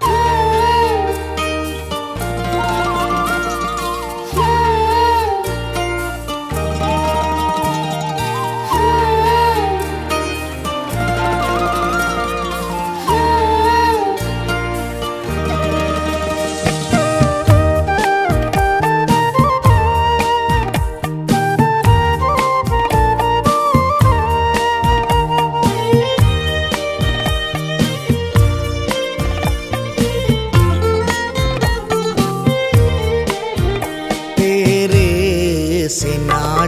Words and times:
Woo! 0.00 0.27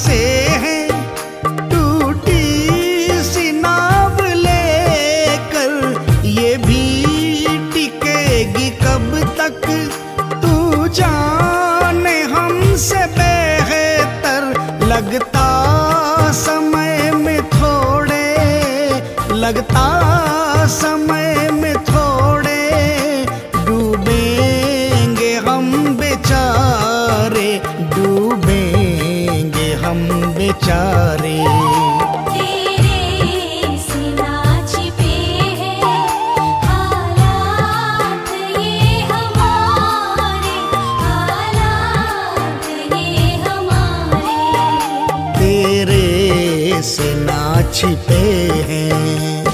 से 0.00 0.18
है 0.62 0.76
टूटी 1.72 2.44
सी 3.28 3.44
नाव 3.64 4.20
लेकर 4.44 6.22
ये 6.40 6.52
भी 6.68 6.84
टिकेगी 7.74 8.68
कब 8.84 9.08
तक 9.40 9.60
तू 10.44 10.52
जाने 11.00 12.16
हमसे 12.34 13.04
बेहतर 13.20 14.48
लगता 14.92 15.46
समय 16.44 16.96
में 17.26 17.38
थोड़े 17.60 18.24
लगता 19.44 19.86
समय 20.82 21.49
छिपे 47.80 48.18
हैं 48.68 49.49